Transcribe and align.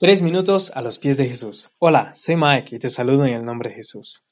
Tres 0.00 0.22
minutos 0.22 0.70
a 0.76 0.80
los 0.80 1.00
pies 1.00 1.16
de 1.16 1.26
Jesús. 1.26 1.72
Hola, 1.80 2.12
soy 2.14 2.36
Mike 2.36 2.76
y 2.76 2.78
te 2.78 2.88
saludo 2.88 3.24
en 3.24 3.34
el 3.34 3.44
nombre 3.44 3.70
de 3.70 3.74
Jesús. 3.74 4.22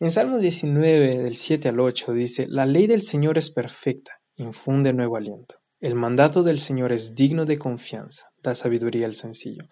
En 0.00 0.10
Salmo 0.10 0.38
19, 0.38 1.18
del 1.18 1.36
7 1.36 1.68
al 1.68 1.78
8, 1.78 2.12
dice, 2.12 2.46
La 2.48 2.66
ley 2.66 2.88
del 2.88 3.02
Señor 3.02 3.38
es 3.38 3.52
perfecta, 3.52 4.20
infunde 4.34 4.92
nuevo 4.92 5.16
aliento. 5.16 5.60
El 5.78 5.94
mandato 5.94 6.42
del 6.42 6.58
Señor 6.58 6.90
es 6.90 7.14
digno 7.14 7.44
de 7.44 7.56
confianza, 7.56 8.32
da 8.42 8.56
sabiduría 8.56 9.06
al 9.06 9.14
sencillo. 9.14 9.62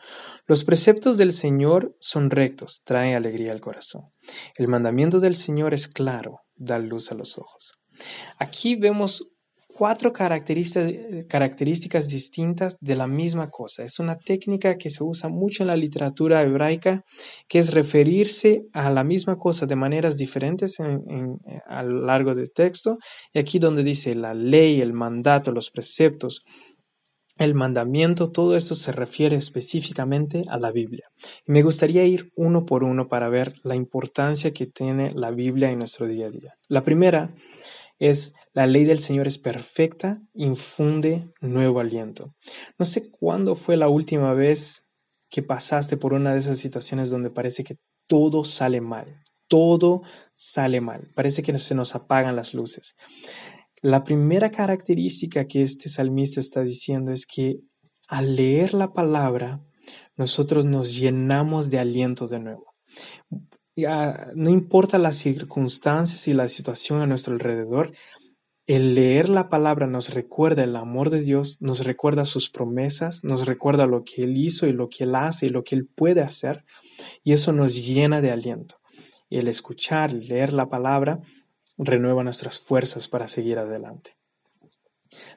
Los 0.47 0.63
preceptos 0.63 1.19
del 1.19 1.33
Señor 1.33 1.97
son 1.99 2.31
rectos, 2.31 2.83
traen 2.85 3.17
alegría 3.17 3.51
al 3.51 3.61
corazón. 3.61 4.13
El 4.57 4.69
mandamiento 4.69 5.19
del 5.19 5.35
Señor 5.35 5.75
es 5.75 5.89
claro, 5.89 6.43
da 6.55 6.79
luz 6.79 7.11
a 7.11 7.17
los 7.17 7.39
ojos. 7.39 7.75
Aquí 8.39 8.77
vemos 8.77 9.33
cuatro 9.79 10.13
características 10.13 12.09
distintas 12.09 12.77
de 12.81 12.97
la 12.97 13.07
misma 13.07 13.49
cosa. 13.49 13.85
Es 13.85 14.01
una 14.01 14.19
técnica 14.19 14.77
que 14.77 14.91
se 14.91 15.05
usa 15.05 15.29
mucho 15.29 15.63
en 15.63 15.69
la 15.69 15.77
literatura 15.77 16.43
hebraica, 16.43 17.05
que 17.47 17.61
es 17.61 17.73
referirse 17.73 18.65
a 18.73 18.91
la 18.91 19.05
misma 19.05 19.37
cosa 19.37 19.67
de 19.67 19.77
maneras 19.77 20.17
diferentes 20.17 20.79
a 20.81 21.83
lo 21.85 22.05
largo 22.05 22.35
del 22.35 22.51
texto. 22.53 22.99
Y 23.33 23.39
aquí 23.39 23.61
donde 23.61 23.85
dice 23.85 24.17
la 24.17 24.35
ley, 24.35 24.81
el 24.81 24.93
mandato, 24.93 25.53
los 25.53 25.71
preceptos, 25.71 26.43
el 27.37 27.55
mandamiento, 27.55 28.33
todo 28.33 28.57
esto 28.57 28.75
se 28.75 28.91
refiere 28.91 29.37
específicamente 29.37 30.43
a 30.49 30.59
la 30.59 30.73
Biblia. 30.73 31.07
Me 31.47 31.63
gustaría 31.63 32.05
ir 32.05 32.33
uno 32.35 32.67
por 32.67 32.83
uno 32.83 33.07
para 33.07 33.29
ver 33.29 33.55
la 33.63 33.77
importancia 33.77 34.51
que 34.51 34.67
tiene 34.67 35.13
la 35.15 35.31
Biblia 35.31 35.71
en 35.71 35.79
nuestro 35.79 36.09
día 36.09 36.27
a 36.27 36.31
día. 36.31 36.55
La 36.67 36.83
primera 36.83 37.33
es 37.99 38.35
la 38.53 38.67
ley 38.67 38.85
del 38.85 38.99
Señor 38.99 39.27
es 39.27 39.39
perfecta, 39.39 40.23
infunde 40.35 41.33
nuevo 41.41 41.81
aliento. 41.81 42.35
No 42.79 42.85
sé 42.85 43.11
cuándo 43.11 43.57
fue 43.57 43.77
la 43.77 43.89
última 43.89 44.35
vez 44.35 44.85
que 45.29 45.43
pasaste 45.43 45.97
por 45.97 46.15
una 46.15 46.33
de 46.33 46.41
esas 46.41 46.59
situaciones 46.59 47.11
donde 47.11 47.31
parece 47.31 47.65
que 47.65 47.79
todo 48.07 48.45
sale 48.45 48.81
mal, 48.81 49.23
todo 49.47 50.03
sale 50.35 50.81
mal, 50.81 51.11
parece 51.15 51.43
que 51.43 51.57
se 51.59 51.75
nos 51.75 51.95
apagan 51.95 52.37
las 52.37 52.55
luces. 52.55 52.97
La 53.83 54.05
primera 54.05 54.51
característica 54.51 55.47
que 55.47 55.63
este 55.63 55.89
salmista 55.89 56.41
está 56.41 56.63
diciendo 56.63 57.13
es 57.13 57.27
que 57.27 57.61
al 58.09 58.37
leer 58.37 58.75
la 58.75 58.93
palabra, 58.93 59.63
nosotros 60.17 60.65
nos 60.65 60.97
llenamos 60.97 61.71
de 61.71 61.79
aliento 61.79 62.27
de 62.27 62.41
nuevo 62.41 62.75
no 64.35 64.51
importa 64.51 64.99
las 64.99 65.17
circunstancias 65.17 66.27
y 66.29 66.33
la 66.33 66.49
situación 66.49 67.01
a 67.01 67.07
nuestro 67.07 67.35
alrededor, 67.35 67.93
el 68.67 68.95
leer 68.95 69.29
la 69.29 69.49
palabra 69.49 69.87
nos 69.87 70.13
recuerda 70.13 70.63
el 70.65 70.77
amor 70.77 71.11
de 71.11 71.23
Dios, 71.23 71.57
nos 71.63 71.85
recuerda 71.85 72.25
sus 72.25 72.51
promesas, 72.51 73.25
nos 73.25 73.47
recuerda 73.47 73.87
lo 73.87 74.05
que 74.05 74.23
Él 74.23 74.37
hizo 74.37 74.67
y 74.67 74.73
lo 74.73 74.89
que 74.89 75.05
Él 75.05 75.15
hace 75.15 75.47
y 75.47 75.49
lo 75.49 75.65
que 75.65 75.75
Él 75.75 75.87
puede 75.87 76.21
hacer, 76.21 76.65
y 77.25 77.33
eso 77.33 77.53
nos 77.53 77.87
llena 77.87 78.21
de 78.21 78.31
aliento. 78.31 78.77
el 79.31 79.49
escuchar, 79.49 80.13
leer 80.13 80.53
la 80.53 80.69
palabra, 80.69 81.21
renueva 81.77 82.25
nuestras 82.25 82.59
fuerzas 82.59 83.09
para 83.09 83.29
seguir 83.29 83.59
adelante. 83.59 84.17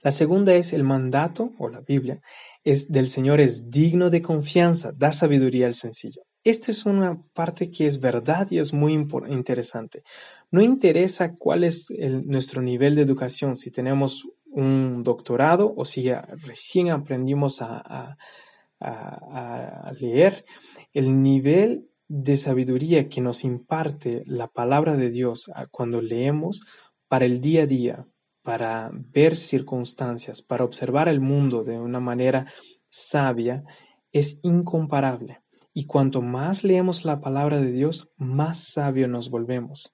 La 0.01 0.11
segunda 0.11 0.53
es 0.55 0.73
el 0.73 0.83
mandato, 0.83 1.51
o 1.57 1.69
la 1.69 1.81
Biblia, 1.81 2.21
es 2.63 2.91
del 2.91 3.07
Señor 3.07 3.39
es 3.39 3.69
digno 3.69 4.09
de 4.09 4.21
confianza, 4.21 4.91
da 4.95 5.11
sabiduría 5.11 5.67
al 5.67 5.75
sencillo. 5.75 6.23
Esta 6.43 6.71
es 6.71 6.85
una 6.85 7.21
parte 7.33 7.69
que 7.69 7.85
es 7.85 7.99
verdad 7.99 8.47
y 8.49 8.57
es 8.57 8.73
muy 8.73 8.93
interesante. 8.93 10.03
No 10.49 10.61
interesa 10.61 11.35
cuál 11.35 11.63
es 11.63 11.87
nuestro 12.25 12.63
nivel 12.63 12.95
de 12.95 13.03
educación, 13.03 13.55
si 13.55 13.69
tenemos 13.69 14.27
un 14.51 15.03
doctorado 15.03 15.73
o 15.75 15.85
si 15.85 16.11
recién 16.45 16.89
aprendimos 16.89 17.61
a, 17.61 18.17
leer, 19.99 20.43
el 20.93 21.21
nivel 21.21 21.87
de 22.07 22.35
sabiduría 22.35 23.07
que 23.07 23.21
nos 23.21 23.43
imparte 23.43 24.23
la 24.25 24.47
palabra 24.47 24.97
de 24.97 25.11
Dios 25.11 25.51
cuando 25.69 26.01
leemos 26.01 26.61
para 27.07 27.25
el 27.25 27.39
día 27.39 27.63
a 27.63 27.67
día, 27.67 28.07
para 28.41 28.89
ver 28.91 29.35
circunstancias, 29.35 30.41
para 30.41 30.63
observar 30.63 31.07
el 31.07 31.21
mundo 31.21 31.63
de 31.63 31.79
una 31.79 31.99
manera 31.99 32.47
sabia, 32.89 33.63
es 34.11 34.39
incomparable. 34.41 35.40
Y 35.73 35.85
cuanto 35.85 36.21
más 36.21 36.63
leemos 36.63 37.05
la 37.05 37.21
palabra 37.21 37.61
de 37.61 37.71
Dios, 37.71 38.09
más 38.17 38.59
sabio 38.59 39.07
nos 39.07 39.29
volvemos. 39.29 39.93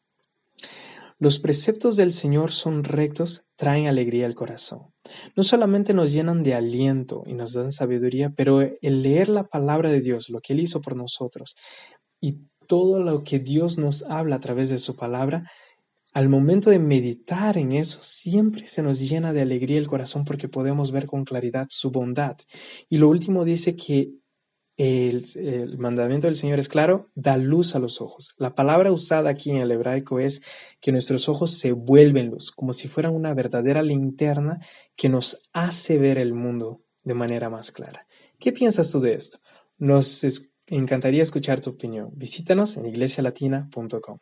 Los 1.19 1.39
preceptos 1.39 1.95
del 1.95 2.11
Señor 2.11 2.51
son 2.51 2.83
rectos, 2.83 3.43
traen 3.55 3.87
alegría 3.87 4.27
al 4.27 4.35
corazón. 4.35 4.93
No 5.35 5.43
solamente 5.43 5.93
nos 5.93 6.13
llenan 6.13 6.43
de 6.43 6.53
aliento 6.53 7.23
y 7.25 7.33
nos 7.33 7.53
dan 7.53 7.71
sabiduría, 7.71 8.31
pero 8.35 8.61
el 8.61 9.01
leer 9.01 9.29
la 9.29 9.47
palabra 9.47 9.89
de 9.89 10.01
Dios, 10.01 10.29
lo 10.29 10.41
que 10.41 10.53
Él 10.53 10.59
hizo 10.59 10.79
por 10.79 10.95
nosotros, 10.95 11.55
y 12.21 12.39
todo 12.67 13.01
lo 13.01 13.23
que 13.23 13.39
Dios 13.39 13.79
nos 13.79 14.03
habla 14.03 14.35
a 14.35 14.39
través 14.39 14.69
de 14.69 14.77
su 14.77 14.95
palabra, 14.95 15.49
al 16.13 16.29
momento 16.29 16.69
de 16.69 16.79
meditar 16.79 17.57
en 17.57 17.71
eso, 17.71 17.99
siempre 18.01 18.67
se 18.67 18.81
nos 18.81 18.99
llena 18.99 19.33
de 19.33 19.41
alegría 19.41 19.77
el 19.77 19.87
corazón 19.87 20.25
porque 20.25 20.47
podemos 20.47 20.91
ver 20.91 21.05
con 21.05 21.25
claridad 21.25 21.67
su 21.69 21.91
bondad. 21.91 22.37
Y 22.89 22.97
lo 22.97 23.09
último 23.09 23.45
dice 23.45 23.75
que 23.75 24.11
el, 24.77 25.77
mandamiento 25.79 26.27
del 26.27 26.35
Señor 26.35 26.59
es 26.59 26.69
claro, 26.69 27.09
da 27.15 27.37
luz 27.37 27.75
a 27.75 27.79
los 27.79 27.99
ojos. 27.99 28.35
La 28.37 28.53
palabra 28.53 28.91
usada 28.91 29.31
aquí 29.31 29.49
en 29.49 29.57
el 29.57 29.71
hebraico 29.71 30.19
es 30.19 30.41
que 30.79 30.91
nuestros 30.91 31.27
ojos 31.27 31.51
se 31.51 31.71
vuelven 31.71 32.29
luz, 32.29 32.51
como 32.51 32.73
si 32.73 32.87
fueran 32.87 33.15
una 33.15 33.33
verdadera 33.33 33.81
linterna 33.81 34.59
que 34.95 35.09
nos 35.09 35.41
hace 35.51 35.97
ver 35.97 36.19
el 36.19 36.33
mundo 36.33 36.83
de 37.03 37.15
manera 37.15 37.49
más 37.49 37.71
clara. 37.71 38.07
¿Qué 38.39 38.51
piensas 38.51 38.91
tú 38.91 38.99
de 38.99 39.15
esto? 39.15 39.39
Nos 39.79 40.23
encantaría 40.67 41.23
escuchar 41.23 41.59
tu 41.59 41.71
opinión. 41.71 42.11
Visítanos 42.13 42.77
en 42.77 42.85
iglesialatina.com. 42.85 44.19